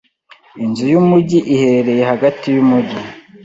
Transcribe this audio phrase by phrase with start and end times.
[0.63, 2.99] Inzu yumujyi iherereye hagati yumujyi.